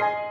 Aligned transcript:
Bye. 0.00 0.29